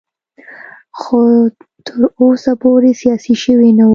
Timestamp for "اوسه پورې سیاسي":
2.21-3.33